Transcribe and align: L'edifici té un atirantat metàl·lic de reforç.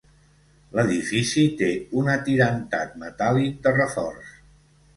L'edifici 0.77 1.43
té 1.59 1.69
un 2.03 2.09
atirantat 2.15 2.99
metàl·lic 3.07 3.63
de 3.69 3.77
reforç. 3.79 4.37